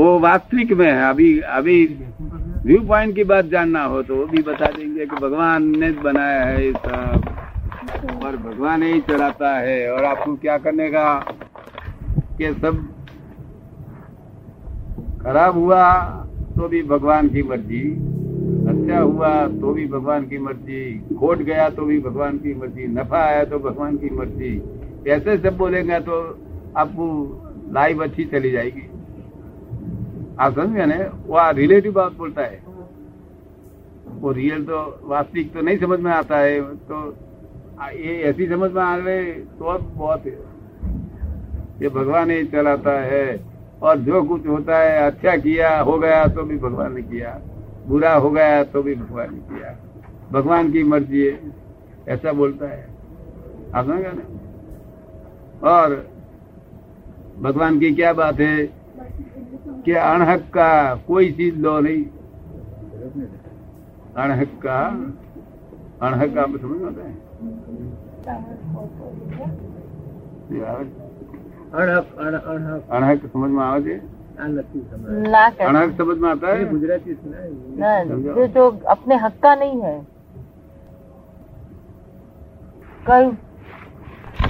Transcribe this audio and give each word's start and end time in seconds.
वो 0.00 0.18
वास्तविक 0.18 0.72
में 0.72 0.86
है। 0.86 1.08
अभी 1.08 1.38
अभी 1.54 1.84
व्यू 2.64 2.80
पॉइंट 2.88 3.14
की 3.14 3.24
बात 3.24 3.46
जानना 3.46 3.82
हो 3.84 4.02
तो 4.02 4.16
वो 4.16 4.24
भी 4.26 4.42
बता 4.42 4.66
देंगे 4.68 5.06
कि 5.06 5.16
भगवान 5.16 5.64
ने 5.78 5.90
बनाया 6.02 6.44
है 6.44 6.64
ये 6.64 6.72
सब। 6.74 8.22
और 8.24 8.36
भगवान 8.38 8.82
ही 8.82 9.00
चलाता 9.00 9.50
है 9.58 9.90
और 9.92 10.04
आपको 10.04 10.34
क्या 10.36 10.56
करने 10.58 10.88
का? 10.90 11.04
कि 12.38 12.52
सब 12.54 12.78
खराब 15.22 15.54
हुआ 15.54 15.82
तो 16.56 16.68
भी 16.68 16.82
भगवान 16.84 17.28
की 17.28 17.42
मर्ज़ी 17.42 17.82
अच्छा 18.70 18.98
हुआ 18.98 19.32
तो 19.46 19.72
भी 19.74 19.86
भगवान 19.88 20.24
की 20.26 20.38
मर्ज़ी, 20.38 20.84
खोट 21.18 21.42
गया 21.42 21.68
तो 21.70 21.84
भी 21.84 21.98
भगवान 22.00 22.38
की 22.38 22.54
मर्ज़ी, 22.54 22.86
नफा 22.88 23.18
आया 23.18 23.44
तो 23.44 23.58
भगवान 23.60 23.96
की 23.96 24.10
मर्ज़ी। 24.16 25.10
ऐसे 25.10 25.36
सब 25.38 25.56
बोलेंगे 25.58 26.00
तो 26.00 26.20
आपको 26.76 27.06
लाइफ 27.74 28.00
अच्छी 28.00 28.24
चली 28.26 28.50
जाएगी। 28.50 28.89
समझ 30.42 30.86
ना 30.88 30.96
वो 31.26 31.50
रिलेटिव 31.52 31.92
बात 31.92 32.12
बोलता 32.12 32.42
है। 32.42 32.62
वो 34.20 34.32
रियल 34.32 34.64
तो 34.64 34.78
वास्तविक 35.04 35.52
तो 35.54 35.60
नहीं 35.60 35.78
समझ 35.78 35.98
में 36.00 36.10
आता 36.12 36.38
है 36.38 36.60
तो 36.86 36.96
ये 37.94 38.16
ऐसी 38.22 38.46
समझ 38.46 38.70
में 38.72 38.82
आ 38.82 38.96
रहे 38.96 39.22
तो 39.32 39.78
बहुत 39.78 40.26
ये 41.82 41.88
भगवान 41.88 42.30
ही 42.30 42.44
चलाता 42.46 42.98
है। 43.02 43.26
और 43.82 43.98
जो 43.98 44.22
कुछ 44.22 44.46
होता 44.46 44.78
है 44.78 44.98
अच्छा 45.02 45.36
किया, 45.36 45.80
हो 45.80 45.98
गया 45.98 46.24
तो 46.26 46.42
भी 46.42 46.56
भगवान 46.58 46.94
ने 46.94 47.02
किया। 47.02 47.30
बुरा 47.86 48.14
हो 48.14 48.30
गया 48.30 48.62
तो 48.64 48.82
भी 48.82 48.94
भगवान 48.94 49.32
ने 49.34 49.40
किया। 49.50 49.70
भगवान 50.32 50.72
की 50.72 50.82
मर्ज़ी 50.82 51.26
है, 51.26 51.38
ऐसा 52.08 52.32
बोलता 52.32 52.66
है। 52.66 52.82
आप 53.74 53.86
समझ 53.86 54.04
और 55.64 55.94
भगवान 57.40 57.78
की 57.80 57.94
क्या 57.94 58.12
बात 58.12 58.40
है? 58.40 58.79
कि 59.84 59.92
अणहक 59.94 60.40
का 60.54 60.70
कोई 61.06 61.32
चीज़ 61.32 61.56
लो 61.58 61.78
नहीं 61.80 62.04
अणहक 64.16 64.58
का 64.64 64.78
अणहक 66.06 66.38
आप 66.38 66.56
समझ 66.56 66.82
आता 66.82 67.06
है 67.06 67.14
अणहक 72.90 73.26
समझ 73.32 73.50
में 73.50 73.62
आवे 73.64 73.94
अणहक 74.40 75.96
समझ 75.98 76.16
में 76.18 76.28
आता 76.30 76.48
है 76.48 76.68
गुजराती 76.70 77.14
जो 78.34 78.46
जो 78.48 78.70
अपने 78.90 79.16
हक 79.16 79.38
का 79.42 79.54
नहीं 79.54 79.80
है 79.82 79.98
कल 83.06 83.30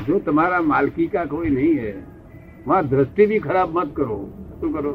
जो 0.06 0.18
तुम्हारा 0.20 0.60
मालकी 0.64 1.06
का 1.06 1.24
कोई 1.26 1.50
नहीं 1.50 1.74
है 1.76 1.94
वहाँ 2.66 2.86
दृष्टि 2.88 3.26
भी 3.26 3.38
खराब 3.40 3.78
मत 3.78 3.94
करो 3.96 4.16
तो 4.60 4.72
करो 4.72 4.92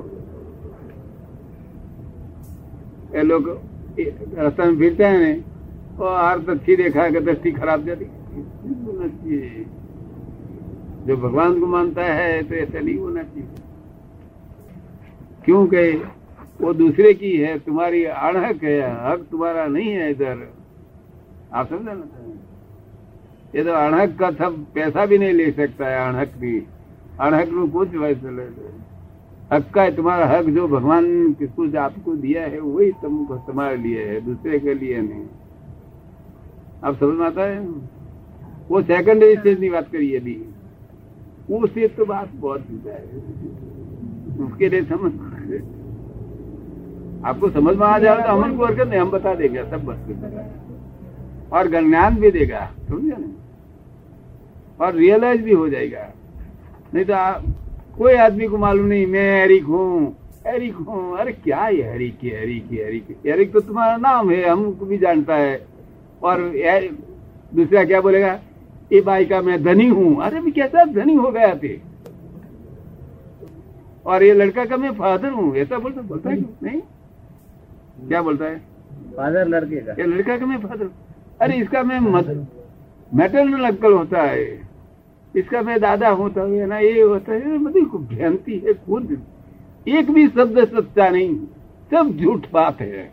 એ 3.15 3.23
લોકો 3.23 3.53
રસ્તા 4.37 4.63
માં 4.65 4.77
फिरते 4.79 5.05
हैं 5.11 5.19
ને 5.19 5.31
આર 6.05 6.15
आर्त 6.29 6.47
દેખાય 6.77 7.11
કે 7.15 7.19
है 7.19 7.51
ખરાબ 7.51 7.79
જતી 7.87 8.07
જો 8.25 8.73
ભગવાન 8.75 9.11
કો 9.15 11.05
जो 11.05 11.15
भगवान 11.17 11.59
को 11.59 11.67
मानता 11.67 12.03
है 12.03 12.41
तो 12.43 12.55
ऐसा 12.55 12.79
नहीं 12.79 12.97
होना 12.97 13.23
चाहिए। 13.23 13.47
क्योंकि 15.45 15.83
वो 16.61 16.73
दूसरे 16.73 17.13
की 17.13 17.31
है, 17.37 17.57
तुम्हारी 17.59 18.03
अड़हक 18.03 18.63
है, 18.63 18.79
हक 19.05 19.25
तुम्हारा 19.31 19.65
नहीं 19.67 19.89
है 19.89 20.09
इधर। 20.11 20.37
आप 21.53 21.69
समझा 21.69 21.93
ना 21.93 22.05
ये 23.55 23.63
तो 23.63 23.71
अड़हक 23.71 24.17
का 24.19 24.31
सब 24.31 24.65
पैसा 24.73 25.05
भी 25.05 25.17
नहीं 25.17 25.33
ले 25.33 25.51
सकता 25.51 25.87
है 25.87 25.97
अड़हक 26.07 26.31
भी। 26.37 26.55
अड़हक 27.19 27.49
में 27.49 27.69
कुछ 27.69 27.95
वैसे 27.95 28.29
ले 28.37 28.47
हक 29.53 29.69
का 29.73 29.83
है 29.83 29.95
तुम्हारा 29.95 30.25
हक 30.25 30.45
जो 30.45 30.67
भगवान 30.67 31.33
किसको 31.33 31.79
आपको 31.79 32.15
दिया 32.15 32.41
है, 32.41 32.59
वही 32.59 32.91
तुमको 32.91 33.35
तुम्हारे 33.35 33.77
लिए 33.77 34.05
है, 34.05 34.21
दूसरे 34.21 34.59
के 34.59 34.73
लिए 34.73 35.01
नहीं। 35.01 35.25
आप 36.83 36.95
समझ 36.99 37.19
में 37.19 37.25
आता 37.25 37.41
है? 37.41 37.59
वो 38.69 38.81
सेकंडरी 38.81 39.35
स्टेज 39.35 39.59
की 39.59 39.69
बात 39.69 39.87
करिए 39.91 40.19
अभी। 40.19 40.45
उससे 41.51 41.87
तो 41.87 42.05
बात 42.05 42.29
बहुत 42.35 42.61
है। 42.85 43.03
उसके 44.45 44.69
लिए 44.69 44.83
समझ 44.83 45.11
आपको 47.25 47.49
समझ 47.49 47.77
में 47.77 47.87
आ 47.87 47.99
जाए 47.99 48.17
तो 48.17 48.23
अमन 48.23 48.57
को 48.57 48.83
नहीं, 48.83 48.99
हम 48.99 49.11
बता 49.11 49.35
देंगे, 49.35 49.63
सब 49.63 49.85
बस 49.85 49.97
देगा। 49.97 51.59
और 51.59 51.67
ज्ञान 51.67 52.15
भी 52.15 52.31
देगा, 52.31 52.71
समझे 52.87 53.15
ना? 53.17 54.85
और 54.85 54.93
रियलाइज़ 54.93 55.41
भी 55.41 55.53
हो 55.53 55.69
जाएगा। 55.69 56.13
नहीं 56.93 57.05
तो 57.05 57.13
आप 57.13 57.43
कोई 57.97 58.13
आदमी 58.17 58.47
को 58.47 58.57
मालूम 58.57 58.85
नहीं 58.85 59.05
मैं 59.07 59.27
एरिक 59.43 59.63
हूँ 59.63 60.15
एरिक 60.47 60.75
हूँ। 60.77 61.17
अरे 61.17 61.31
क्या 61.33 61.59
है 61.59 61.93
हरिक 61.93 62.17
की 62.19 62.29
हरिक 62.29 62.67
की 62.69 62.77
हरिक 62.77 63.27
एरिक 63.27 63.53
तो 63.53 63.59
तुम्हारा 63.59 63.95
नाम 63.97 64.29
है 64.31 64.47
हमको 64.49 64.85
भी 64.85 64.97
जानता 64.97 65.35
है। 65.35 65.55
और 66.21 66.41
दूसरा 67.55 67.83
क्या 67.85 68.01
बोलेगा? 68.01 68.33
ये 68.91 69.01
भाई 69.01 69.25
का 69.25 69.41
मैं 69.41 69.61
धनी 69.63 69.87
हूँ। 69.87 70.21
अरे 70.23 70.39
मैं 70.39 70.51
कैसा 70.53 70.83
धनी 70.93 71.15
हो 71.15 71.31
गया 71.31 71.53
थे 71.63 71.75
और 74.05 74.23
ये 74.23 74.33
लड़का 74.33 74.65
का 74.65 74.77
मैं 74.77 74.91
फादर 74.95 75.29
हूँ 75.31 75.55
ऐसा 75.57 75.77
बोलता 75.77 76.01
बोलता 76.03 76.29
है 76.29 76.39
नहीं? 76.63 76.81
क्या 78.07 78.21
बोलता 78.21 78.45
है? 78.45 78.57
फादर 79.17 79.47
लड़के 79.47 79.75
का। 79.77 79.93
ये 79.93 80.07
लड़का 80.07 80.37
का 80.37 80.45
मैं 80.45 80.59
फादर 80.59 80.89
अरे 81.41 81.55
इसका 81.57 81.83
मैं 81.83 81.99
मेटरनल 83.11 83.65
अंकल 83.65 83.93
होता 83.93 84.21
है। 84.21 84.64
इसका 85.35 85.61
मैं 85.61 85.79
दादा 85.81 86.09
होता 86.11 86.41
है 86.41 86.65
ना 86.65 86.77
ये 86.79 87.01
होता 87.01 87.33
है 87.33 87.57
मतलब 87.57 88.07
भ्रांति 88.11 88.57
है 88.65 88.73
खुद। 88.85 89.17
एक 89.87 90.11
भी 90.11 90.27
शब्द 90.27 90.59
सच्चा 90.67 91.09
नहीं 91.09 91.35
सब 91.91 92.17
झूठ 92.17 92.45
बात 92.53 92.81
है। 92.81 93.11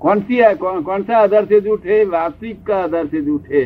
कौन 0.00 0.20
सी 0.20 0.36
है 0.36 0.54
कौन, 0.54 0.82
कौन 0.82 1.02
सा 1.02 1.16
आधार 1.18 1.44
से 1.46 1.60
झूठ 1.60 1.86
है? 1.86 2.04
वास्तविक 2.04 2.62
का 2.66 2.76
आधार 2.76 3.06
से 3.06 3.22
झूठ 3.22 3.50
है। 3.52 3.64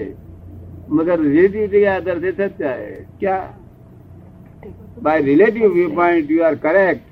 मगर 0.91 1.20
रिलेटिविटी 1.20 1.78
के 1.78 1.84
आधार 1.86 2.20
से 2.20 2.32
सच्चा 2.32 2.70
है। 2.70 3.06
क्या? 3.20 3.36
By 5.02 5.20
relative 5.22 5.72
view 5.72 5.88
point 5.91 6.31
you 6.31 6.42
are 6.42 6.54
correct 6.56 7.02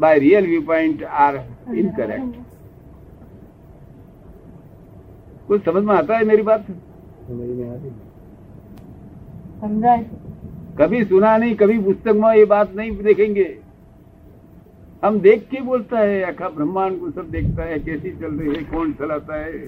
by 0.00 0.18
real 0.18 0.46
view 0.46 0.60
point 0.62 1.04
are 1.04 1.36
incorrect 1.74 2.47
कुछ 5.47 5.63
समझ 5.65 5.83
में 5.83 5.93
आता 5.95 6.17
है 6.17 6.25
मेरी 6.25 6.41
बात 6.43 6.65
समझा 9.61 9.97
कभी 10.77 11.03
सुना 11.05 11.35
नहीं 11.37 11.55
कभी 11.55 11.77
पुस्तक 11.79 12.15
में 12.15 12.29
ये 12.35 12.45
बात 12.47 12.73
नहीं 12.75 12.91
देखेंगे 13.03 13.47
हम 15.03 15.19
देख 15.19 15.47
के 15.49 15.61
बोलता 15.61 15.99
है 15.99 16.21
अखा 16.23 16.49
ब्रह्मांड 16.49 16.99
को 16.99 17.09
सब 17.11 17.29
देखता 17.31 17.63
है 17.63 17.79
कैसी 17.79 18.11
चल 18.11 18.31
रही 18.33 18.55
है 18.55 18.63
कौन 18.65 18.93
चलाता 18.93 19.35
है 19.35 19.67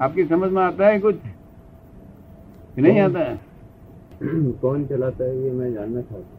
आपकी 0.00 0.24
समझ 0.26 0.50
में 0.50 0.62
आता 0.62 0.86
है 0.86 0.98
कुछ 1.00 1.16
कि 2.74 2.82
नहीं 2.82 3.00
आता 3.00 3.20
है 3.20 3.38
कौन 4.60 4.86
चलाता 4.86 5.24
है 5.24 5.44
ये 5.44 5.52
मैं 5.52 5.72
जानना 5.74 6.00
चाहता 6.02 6.36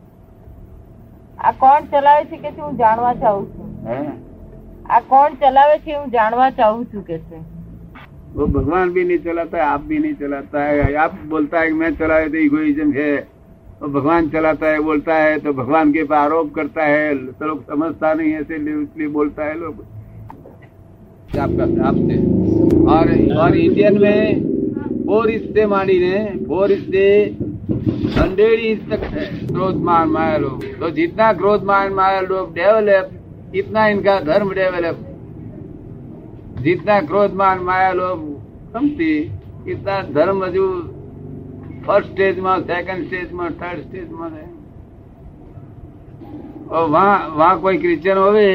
આ 1.39 1.51
કોણ 1.53 1.85
ચલાવે 1.91 2.23
છે 2.29 2.37
કે 2.37 2.49
હું 2.57 2.71
જાણવા 2.75 3.11
ચાહું 3.15 3.45
છું 3.49 3.67
हैं? 3.85 4.07
આ 4.89 4.99
કોણ 5.07 5.39
ચલાવે 5.39 5.77
છે 5.85 5.95
હું 5.95 6.11
જાણવા 6.11 6.51
ચાહું 6.53 6.85
છું 6.85 7.03
કે 7.03 7.17
છે 7.29 7.39
वो 8.31 8.45
भगवान 8.47 8.91
भी 8.91 9.03
नहीं 9.03 9.17
चलाता 9.19 9.57
है 9.57 9.63
आप 9.65 9.81
भी 9.83 9.97
नहीं 9.99 10.13
चलाता 10.15 10.63
है 10.63 10.93
आप 10.97 11.13
बोलता 11.27 11.59
है 11.59 11.67
कि 11.67 11.73
मैं 11.75 11.89
चलाए 11.95 12.27
तो 12.29 12.37
इगोइज्म 12.39 12.91
है 12.93 13.13
और 13.81 13.89
भगवान 13.89 14.29
चलाता 14.29 14.67
है 14.67 14.79
बोलता 14.81 15.15
है 15.15 15.37
तो 15.39 15.53
भगवान 15.53 15.93
के 15.93 16.01
ऊपर 16.03 16.15
आरोप 16.15 16.53
करता 16.55 16.83
है 16.85 17.15
तो 17.31 17.47
लोग 17.47 17.63
समझता 17.65 18.13
नहीं 18.13 18.31
है 18.31 18.41
इसलिए 18.41 18.81
इसलिए 18.83 19.07
बोलता 19.09 19.45
है 19.45 19.57
लोग 19.57 19.81
आपका 21.39 21.67
आपसे 21.87 22.17
और 22.87 23.11
और 23.37 23.57
इंडियन 23.57 23.97
में 24.01 25.03
फोर 25.05 25.29
इससे 25.31 25.65
मानी 25.67 25.99
ने 25.99 26.17
फोर 26.45 26.71
इससे 26.71 27.05
हंड्रेड 28.13 28.59
इंच 28.61 28.89
तक 28.89 29.03
है 29.13 29.25
क्रोध 29.47 29.81
मान 29.83 30.09
माया 30.09 30.37
लोग 30.39 30.63
तो 30.79 30.89
जितना 30.91 31.31
क्रोध 31.33 31.63
मान 31.65 31.93
माया 31.93 32.19
लोग 32.23 32.53
डेवलप 32.55 33.11
इतना 33.54 33.86
इनका 33.88 34.18
धर्म 34.22 34.52
डेवलप, 34.52 34.98
जितना 36.62 37.00
क्रोध 37.02 37.34
मान, 37.34 37.58
माया 37.60 37.92
लोग 37.92 38.22
समझती 38.72 39.10
इतना 39.68 40.00
धर्म 40.14 40.44
हजू 40.44 40.66
फ़र्स्ट 41.86 42.08
स्टेज 42.08 42.38
में 42.38 42.60
सेकंड 42.62 43.06
स्टेज 43.06 43.32
में 43.32 43.50
थर्ड 43.58 43.80
स्टेज 43.80 44.08
में 44.10 44.30
है। 44.30 44.46
और 46.66 46.88
वहाँ 46.88 47.28
वहाँ 47.28 47.60
कोई 47.60 47.78
क्रिश्चियन 47.78 48.18
होवे 48.18 48.50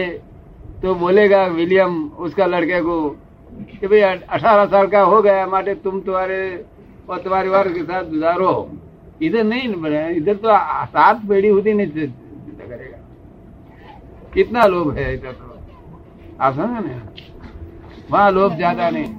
तो 0.81 0.93
बोलेगा 0.95 1.45
विलियम 1.47 2.03
उसका 2.19 2.45
लड़के 2.47 2.81
को 2.81 2.99
कि 3.71 3.87
भाई, 3.87 4.01
अठारह 4.01 4.65
साल 4.65 4.87
का 4.87 5.01
हो 5.01 5.21
गया, 5.21 5.45
माटे 5.47 5.73
तुम 5.75 5.99
तुम्हारे 6.01 6.41
और 7.09 7.19
तुम्हारे 7.19 7.49
वर्ग 7.49 7.73
के 7.73 7.83
साथ 7.83 8.03
गुजारो। 8.09 8.69
इधर 9.21 9.43
नहीं 9.43 9.73
बने 9.75 10.09
इधर 10.15 10.35
तो 10.35 10.47
सात 10.87 11.21
पीढ़ी 11.29 11.47
होती 11.47 11.73
नहीं 11.73 12.07
कितना 14.33 14.65
लोभ 14.65 14.97
है 14.97 15.13
इधर 15.13 15.31
तो। 15.33 15.45
आप 16.41 16.53
समझे 16.55 16.87
ना? 16.87 17.13
वहाँ 18.11 18.31
लोभ 18.31 18.55
ज़्यादा 18.55 18.89
नहीं। 18.89 19.09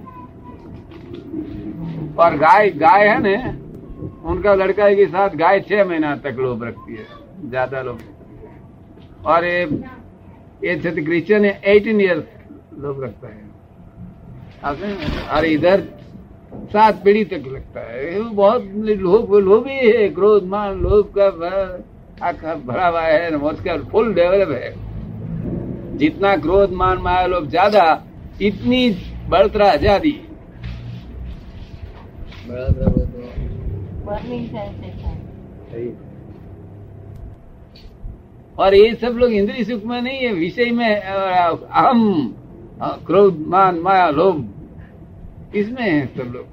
और 2.17 2.37
गाय 2.39 2.71
गाय 2.79 3.09
है 3.09 3.19
ना, 3.21 3.51
उनका 4.25 4.55
लड़का 4.55 4.89
के 4.95 5.07
साथ 5.09 5.37
गाय 5.37 5.61
छह 5.61 5.85
महीना 5.85 6.15
तक 6.19 6.37
लोभ 6.39 6.65
रखती 6.65 6.95
है, 6.95 7.07
ज़्यादा 7.45 7.83
लोभ 7.83 8.01
और 9.27 9.45
ये 9.45 9.63
ये 10.63 10.77
छत्र 10.79 11.03
क्रिश्चियन 11.03 11.45
एटीन 11.45 12.01
ईयर्स 12.01 12.25
लोभ 12.79 13.03
रखता 13.05 13.29
है? 13.29 13.49
और 15.31 15.45
इधर 15.47 15.81
सात 16.73 17.03
पीढ़ी 17.05 17.25
तक 17.25 17.43
लगता 17.47 17.81
है। 17.83 18.21
बहुत 18.21 18.63
लोभ, 18.77 19.35
लोभी 19.37 19.77
है, 19.77 20.09
क्रोध, 20.11 20.45
मान, 20.47 20.81
लोभ 20.81 21.13
का 21.19 21.29
भरा 22.57 22.87
हुआ 22.89 23.03
है 23.03 23.31
फुल 23.85 24.15
डेवलप 24.15 24.51
है। 24.53 24.71
जितना 26.01 26.37
क्रोध 26.39 26.73
मान 26.75 26.99
माया 26.99 27.27
लोभ 27.27 27.49
ज़्यादा 27.49 27.85
इतनी 28.43 28.89
बढ़तरा 29.31 29.71
आज़ादी 29.73 30.13
तो। 32.43 32.91
बर्निंग 34.07 34.47
सेंसेशन 34.47 35.17
सही। 35.71 35.89
और 38.59 38.75
ये 38.75 38.95
सब 39.03 39.19
लोग 39.19 39.33
इंद्रिय 39.33 39.65
सुख 39.65 39.85
में 39.85 40.01
नहीं 40.01 40.19
है 40.19 40.33
विषय 40.35 40.71
में 40.71 40.97
अहम 40.97 42.01
क्रोध 43.07 43.45
मान 43.49 43.79
माया 43.81 44.09
लोभ। 44.11 45.55
इसमें 45.57 45.83
है 45.83 46.07
सब 46.09 46.33
लोग। 46.35 46.47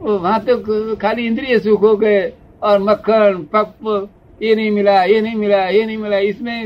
वो 0.00 0.18
वहाँ 0.18 0.40
तो 0.44 0.96
खाली 0.96 1.26
इंद्रिय 1.26 1.58
सुख 1.58 1.82
हो 1.82 1.96
गए 1.96 2.20
और 2.62 2.78
मक्खन 2.80 3.46
पप 3.54 4.08
ये 4.40 4.54
नहीं 4.54 4.70
मिला 4.70 5.02
ये 5.04 5.20
नहीं 5.20 5.36
मिला 5.36 5.64
ये 5.68 5.84
नहीं 5.86 5.96
मिला 5.98 6.18
इसमें 6.30 6.56